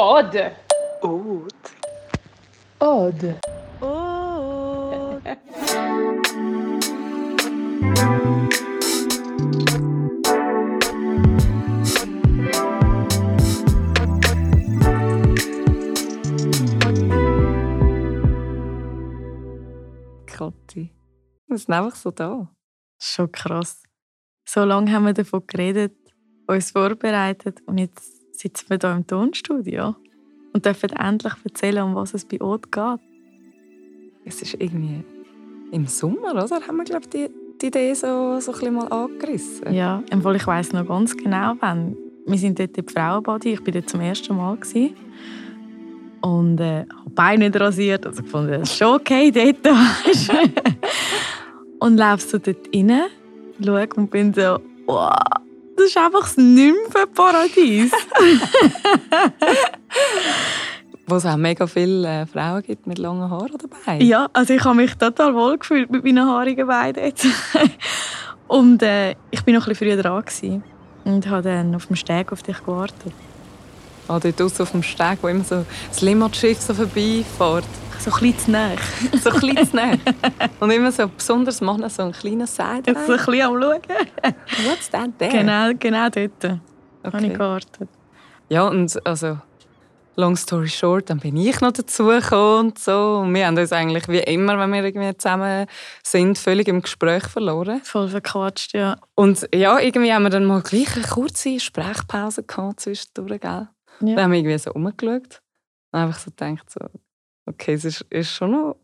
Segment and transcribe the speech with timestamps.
[0.00, 0.52] Ode.
[1.02, 1.52] Oud.
[2.78, 3.40] Ode.
[3.80, 5.18] Oh.
[20.26, 20.94] Kathi.
[21.48, 22.48] Wir sind einfach so da.
[23.00, 23.82] Schon krass.
[24.44, 25.96] So lange haben wir davon geredet,
[26.46, 29.96] uns vorbereitet und jetzt sitzen wir hier im Tonstudio
[30.52, 33.00] und dürfen endlich erzählen, um was es bei Ot geht.
[34.24, 35.04] Es ist irgendwie
[35.72, 36.48] im Sommer, oder?
[36.48, 39.72] Haben wir, glaube ich, die, die Idee so, so ein bisschen mal angerissen.
[39.72, 41.96] Ja, obwohl ich weiß noch ganz genau, wann.
[42.26, 44.56] Wir sind dort in die Frauenbody, ich war dort zum ersten Mal.
[44.56, 44.94] Gewesen.
[46.20, 49.66] Und äh, habe Beine nicht rasiert, also gefunden, das ist schon okay dort.
[51.80, 53.00] und laufst so dort rein,
[53.64, 55.47] schaue und bin so, wow, das
[55.88, 57.92] ist einfach das Nymphenparadies.
[61.06, 64.04] Wo es auch mega viele äh, Frauen gibt mit langen Haaren dabei.
[64.04, 67.26] Ja, also ich habe mich total wohl gefühlt mit meinen haarigen Beinen jetzt.
[68.46, 70.62] und äh, ich bin noch ein bisschen früher dran gewesen
[71.04, 73.14] und habe dann auf dem Steg auf dich gewartet.
[74.06, 77.64] Ah, dort auf dem Steg, wo immer so das Limmertschiff so vorbeifährt.
[77.98, 78.76] So ein bisschen zu nahe.
[79.20, 79.70] So ein kleines.
[80.60, 82.92] Und immer so besonders machen so einen kleinen Seite.
[82.92, 83.80] Jetzt so ein bisschen am Schauen.
[84.66, 85.32] What's that there?
[85.32, 86.60] Genau, genau dort habe
[87.04, 87.28] ich Okay.
[87.32, 87.88] gewartet.
[88.48, 89.38] Ja, und also,
[90.16, 93.20] long story short, dann bin ich noch dazugekommen und so.
[93.22, 95.66] Und wir haben uns eigentlich wie immer, wenn wir irgendwie zusammen
[96.02, 97.80] sind, völlig im Gespräch verloren.
[97.84, 98.96] Voll verquatscht, ja.
[99.14, 103.68] Und ja, irgendwie haben wir dann mal gleich eine kurze Sprechpause gehabt zwischendurch, gell?
[104.00, 104.22] Dann ja.
[104.22, 105.40] haben wir irgendwie so rumgeschaut
[105.92, 106.80] und einfach so gedacht, so,
[107.48, 108.76] okay, es ist, ist schon noch...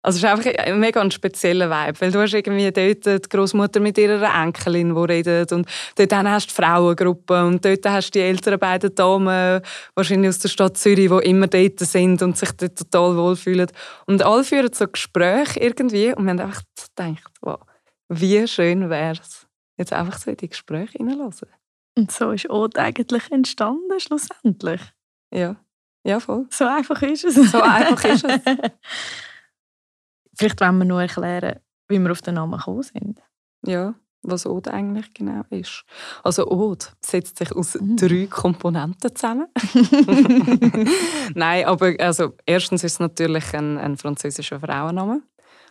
[0.00, 3.28] Also es ist einfach ein mega ein spezieller Vibe, weil du hast irgendwie dort die
[3.28, 7.84] Großmutter mit ihrer Enkelin, die redet und dort dann hast du die Frauengruppe und dort
[7.84, 9.60] hast du die älteren beiden Damen,
[9.96, 13.66] wahrscheinlich aus der Stadt Zürich, die immer dort sind und sich dort total wohlfühlen.
[14.06, 16.62] Und alle führen so Gespräche irgendwie und wir haben einfach
[16.96, 17.58] gedacht, wow,
[18.08, 21.48] wie schön wäre es, jetzt einfach so in die Gespräche hineinlassen.
[21.96, 24.80] Und so ist Ot eigentlich entstanden, schlussendlich.
[25.34, 25.56] Ja,
[26.08, 26.46] ja voll.
[26.50, 27.34] So einfach ist es.
[27.52, 28.40] So einfach ist es.
[30.38, 33.20] Vielleicht wollen wir nur erklären, wie wir auf den Namen gekommen sind.
[33.66, 35.84] Ja, was Ode eigentlich genau ist.
[36.22, 37.96] Also Ode setzt sich aus Mhm.
[37.96, 39.46] drei Komponenten zusammen.
[41.34, 45.22] Nein, aber also erstens ist es natürlich ein, ein französischer Frauenname.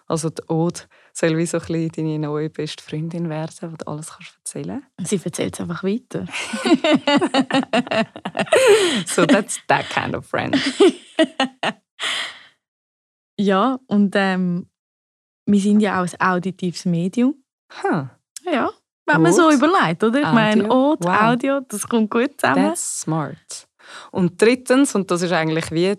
[0.07, 0.81] Also die Ode
[1.17, 4.83] soll wie so ein bisschen deine neue beste Freundin werden, die du alles kannst erzählen
[5.03, 6.25] Sie erzählt es einfach weiter.
[9.05, 10.55] So that's that kind of friend.
[13.39, 14.67] Ja, und ähm,
[15.45, 17.35] wir sind ja auch ein auditives Medium.
[17.83, 18.07] Huh,
[18.43, 18.71] Ja,
[19.05, 20.19] wenn man so überlegt, oder?
[20.19, 21.21] Ich Audio, meine, Ot, wow.
[21.21, 22.65] Audio, das kommt gut zusammen.
[22.69, 23.67] that's smart.
[24.11, 25.95] Und drittens, und das ist eigentlich wie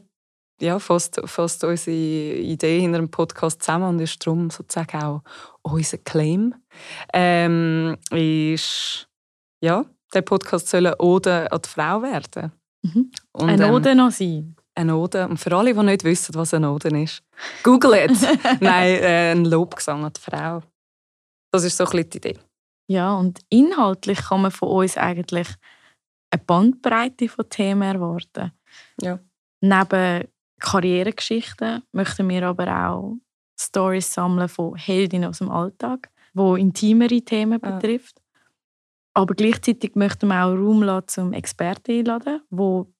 [0.61, 5.23] ja, fast, fast unsere Idee in einem Podcast zusammen und ist darum sozusagen auch
[5.63, 6.55] unser Claim,
[7.13, 9.09] ähm, ist,
[9.61, 12.53] ja, der Podcast soll eine Ode an die Frau werden.
[12.83, 13.11] Mhm.
[13.33, 14.57] Und, Eine ähm, Ode noch sein.
[14.75, 15.27] Eine Ode.
[15.29, 17.23] Und für alle, die nicht wissen, was eine Ode ist,
[17.63, 18.13] google it.
[18.61, 20.63] Nein, äh, ein Lobgesang an die Frau.
[21.53, 22.39] Das ist so ein bisschen die Idee.
[22.91, 25.49] Ja, und inhaltlich kann man von uns eigentlich
[26.31, 28.53] eine Bandbreite von Themen erwarten.
[29.01, 29.19] Ja.
[29.61, 30.29] Neben
[30.61, 33.17] Karrieregeschichten möchten wir aber auch
[33.61, 37.71] Stories sammeln von Heldinnen aus dem Alltag, wo intimere Themen Ja.
[37.73, 38.21] betrifft.
[39.15, 42.93] Aber gleichzeitig möchten wir auch Raum lassen zum Experten einladen, wo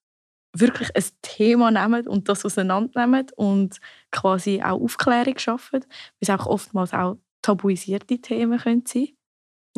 [0.57, 3.79] wirklich ein Thema nehmen und das auseinandernehmen und
[4.11, 5.89] quasi auch Aufklärung schaffen, weil
[6.21, 9.09] es auch oftmals auch tabuisierte Themen können sein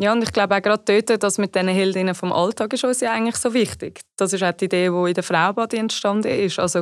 [0.01, 3.01] Ja, und ich glaube auch gerade dort, das mit diesen Heldinnen vom Alltag ist uns
[3.01, 4.01] ja eigentlich so wichtig.
[4.17, 6.57] Das ist auch die Idee, die in der Frauenbody entstanden ist.
[6.57, 6.81] Also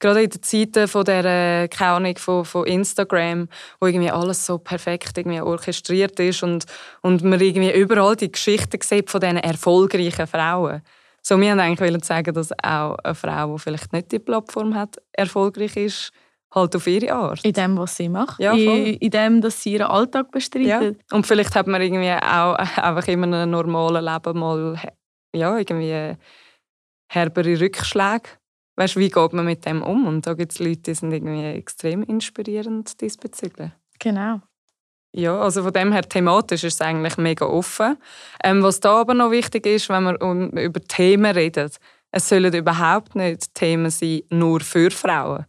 [0.00, 5.16] gerade in den Zeiten von der, Ahnung, von, von Instagram, wo irgendwie alles so perfekt
[5.16, 6.64] irgendwie orchestriert ist und,
[7.02, 10.82] und man irgendwie überall die Geschichten sieht von diesen erfolgreichen Frauen.
[11.22, 14.96] So, wir wollten eigentlich sagen, dass auch eine Frau, die vielleicht nicht die Plattform hat,
[15.12, 16.12] erfolgreich ist,
[16.56, 17.44] halt auf ihre Art.
[17.44, 18.40] in dem, was sie macht.
[18.40, 20.30] Ja, in, in dem, dass sie ihren Alltag Ja.
[20.32, 21.00] bestreitet.
[21.12, 24.76] Und vielleicht hat man irgendwie auch einfach in einem normalen Leben mal
[25.34, 26.16] ja, irgendwie
[27.08, 28.28] herbere Rückschläge.
[28.78, 30.06] Weißt wie geht man mit dem um?
[30.06, 33.70] Und da gibt es Leute, die sind irgendwie extrem inspirierend diesbezüglich.
[33.98, 34.40] Genau.
[35.14, 37.96] Ja, also von dem her thematisch ist es eigentlich mega offen.
[38.44, 41.78] Ähm, was da aber noch wichtig ist, wenn man um, über Themen redet,
[42.10, 45.46] es sollen überhaupt nicht Themen sein nur für Frauen.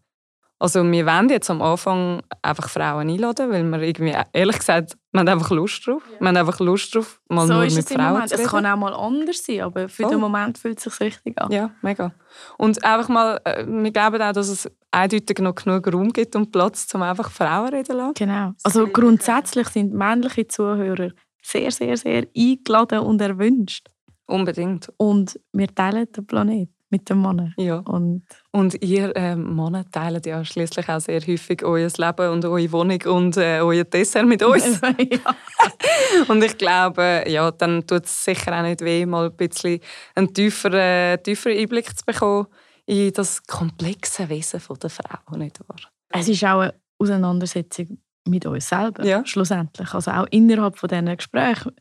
[0.59, 5.19] Also wir wollen jetzt am Anfang einfach Frauen einladen, weil wir irgendwie, ehrlich gesagt, wir
[5.19, 6.01] haben einfach Lust drauf.
[6.19, 8.29] Wir haben einfach Lust drauf, mal so nur ist mit es Frauen Moment.
[8.29, 8.49] zu Es reden.
[8.49, 10.11] kann auch mal anders sein, aber für Voll.
[10.11, 11.51] den Moment fühlt es sich richtig an.
[11.51, 12.11] Ja, mega.
[12.57, 16.51] Und einfach mal, äh, wir glauben auch, dass es eindeutig noch genug Raum gibt und
[16.51, 18.13] Platz, um einfach Frauen reden zu lassen.
[18.15, 18.53] Genau.
[18.63, 21.11] Also grundsätzlich sind männliche Zuhörer
[21.43, 23.87] sehr, sehr, sehr eingeladen und erwünscht.
[24.25, 24.91] Unbedingt.
[24.97, 27.53] Und wir teilen den Planet mit den Männern.
[27.57, 27.77] Ja.
[27.79, 32.71] Und Und ihr ähm, Männer teilt ja schließlich auch sehr häufig euer Leben und eure
[32.71, 34.81] Wohnung und äh, euer Dessert mit uns.
[34.81, 35.35] ja.
[36.27, 39.79] und ich glaube, ja, dann tut es sicher auch nicht weh, mal ein bisschen
[40.15, 42.47] einen tieferen, tieferen Einblick zu bekommen
[42.85, 45.77] in das komplexe Wesen der Frau, nicht wahr?
[46.09, 49.25] es ist auch eine Auseinandersetzung mit uns selber, Ja.
[49.25, 49.93] schlussendlich.
[49.93, 51.71] Also auch innerhalb von diesen Gesprächen.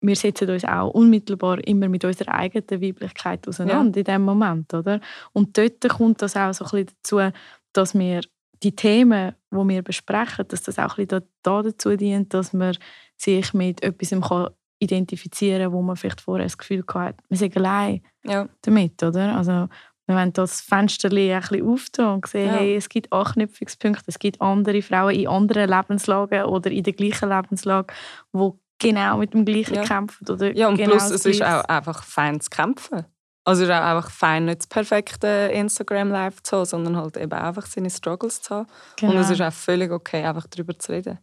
[0.00, 4.72] Wir setzen uns auch unmittelbar immer mit unserer eigenen Weiblichkeit auseinander in diesem Moment.
[4.74, 5.00] Oder?
[5.32, 7.36] Und dort kommt das auch so ein bisschen dazu,
[7.72, 8.20] dass wir
[8.62, 12.76] die Themen, die wir besprechen, dass das auch ein bisschen da, dazu dient, dass man
[13.16, 14.48] sich mit etwas kann
[14.78, 19.34] identifizieren kann, wo man vielleicht vorher das Gefühl hatte, wir sind allein Ja, damit, oder?
[19.36, 19.68] Also
[20.06, 22.56] wir wollen das Fenster ein bisschen auftun und sehen, Ja.
[22.56, 27.28] hey, es gibt Anknüpfungspunkte, es gibt andere Frauen in anderen Lebenslagen oder in der gleichen
[27.28, 27.92] Lebenslage,
[28.32, 29.84] die genau mit dem Gleichen Ja.
[29.84, 30.28] kämpfen.
[30.28, 33.06] Oder ja und genau plus, es ist auch einfach fein zu kämpfen.
[33.44, 37.32] Also es ist auch einfach fein, nicht das perfekte Instagram-Live zu haben, sondern halt eben
[37.32, 38.66] einfach seine Struggles zu haben.
[38.96, 39.12] genau.
[39.12, 41.18] Und es ist auch völlig okay, einfach darüber zu reden.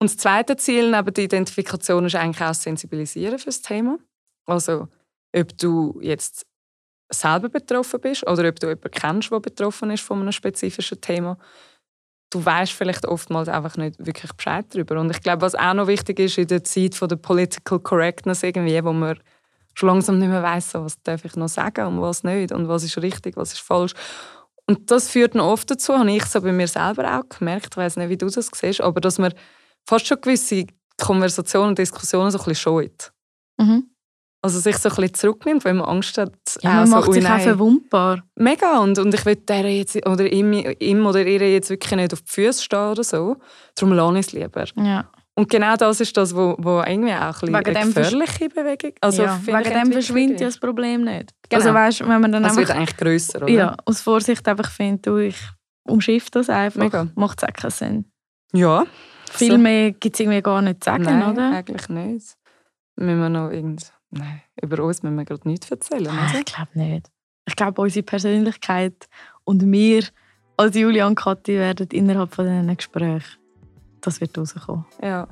[0.00, 3.98] Und das zweite Ziel neben der Identifikation ist eigentlich auch das Sensibilisieren für das Thema.
[4.48, 4.88] Also,
[5.36, 6.44] ob du jetzt
[7.12, 11.38] selber betroffen bist oder ob du jemanden kennst, der betroffen ist von einem spezifischen Thema.
[12.30, 15.00] Du weißt vielleicht oftmals einfach nicht wirklich Bescheid darüber.
[15.00, 18.42] Und ich glaube, was auch noch wichtig ist in der Zeit von der Political Correctness
[18.42, 19.18] irgendwie, wo man
[19.74, 22.82] schon langsam nicht mehr so, was darf ich noch sagen und was nicht und was
[22.84, 23.94] ist richtig, was ist falsch.
[24.66, 27.76] Und das führt noch oft dazu, habe ich so bei mir selber auch gemerkt, ich
[27.76, 29.32] weiß nicht, wie du das siehst, aber dass man
[29.88, 30.66] fast schon gewisse
[31.00, 33.12] Konversationen und Diskussionen so ein bisschen scheut.
[33.56, 33.88] Mhm.
[34.40, 36.32] Also sich so ein bisschen zurücknimmt, weil man Angst hat,
[36.62, 37.40] Ja, auch man so, macht sich auch nein.
[37.40, 38.22] verwundbar.
[38.36, 42.12] Mega, und, und ich will der jetzt, oder ihm, ihm oder ihr jetzt wirklich nicht
[42.12, 43.36] auf die Füße stehen oder so.
[43.74, 44.64] Darum lasse ich es lieber.
[44.76, 45.10] Ja.
[45.34, 49.22] Und genau das ist das, wo irgendwie auch ein bisschen Wegen eine gefährliche Bewegung also
[49.22, 49.40] ja.
[49.44, 51.32] Wegen dem verschwindet ja das Problem nicht.
[51.48, 51.62] Genau.
[51.62, 53.48] Also weißt, wenn man dann wird einfach eigentlich grösser, oder?
[53.48, 55.36] ja, aus Vorsicht einfach findet, du, ich
[55.84, 58.04] umschiff das einfach, macht es auch keinen Sinn.
[58.52, 58.84] Ja.
[59.30, 59.58] Viel So.
[59.58, 61.52] mehr gibt es irgendwie gar nicht zu sagen, Nein, oder?
[61.52, 62.34] eigentlich nicht.
[62.96, 63.92] Müssen wir noch irgend...
[64.10, 66.32] Nein, über uns müssen wir gerade nichts erzählen, Ah?
[66.34, 67.10] Ich glaube nicht.
[67.46, 69.08] Ich glaube, unsere Persönlichkeit
[69.44, 70.04] und wir
[70.56, 73.38] als Julia und Kathi werden innerhalb von diesen Gesprächen,
[74.00, 74.84] das wird rauskommen.
[75.02, 75.28] Ja.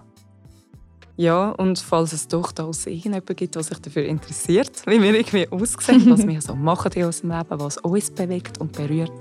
[1.19, 5.49] Ja, und falls es doch da irgendjemanden gibt, der sich dafür interessiert, wie wir irgendwie
[5.51, 9.13] aussehen, was wir so machen in unserem Leben, was uns bewegt und berührt,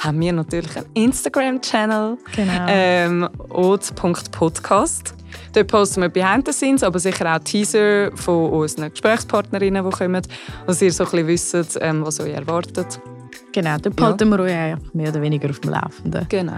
[0.00, 2.66] haben wir natürlich einen Instagram-Channel, Genau.
[2.68, 5.14] ähm, ot.podcast.
[5.54, 10.22] Dort posten wir Behind the Scenes, aber sicher auch Teaser von unseren Gesprächspartnerinnen, die kommen,
[10.66, 13.00] dass ihr so ein bisschen wisst, ähm, was euch erwartet.
[13.52, 16.26] Genau, da behalten wir euch einfach mehr oder weniger auf dem Laufenden.
[16.28, 16.56] Genau.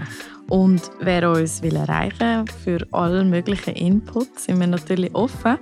[0.49, 5.57] Und wer uns will erreichen für alle möglichen Inputs, sind wir natürlich offen.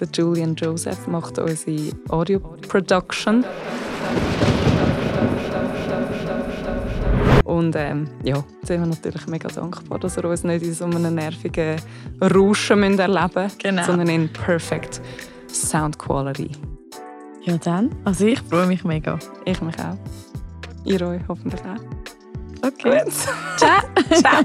[0.00, 3.44] Der Julian Joseph macht unsere Audio-Production.
[7.44, 11.14] Und ähm, ja, sind wir natürlich mega dankbar, dass er uns nicht in so einem
[11.14, 11.76] nervigen
[12.22, 13.84] Rauschen erleben müssen, Genau.
[13.84, 15.00] sondern in perfect
[15.52, 16.50] Sound Quality.
[17.42, 17.90] Ja, dann.
[18.04, 19.18] Also ich freue mich mega.
[19.44, 19.96] Ich mich auch.
[20.84, 22.66] Ihr euch hoffentlich auch.
[22.66, 23.02] Okay.
[23.04, 23.12] Gut.
[23.56, 23.80] Ciao.
[24.20, 24.44] Ciao.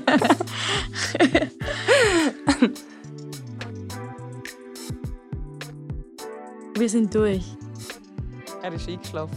[6.77, 7.54] Wir sind durch.
[8.65, 9.33] er is iets geloofd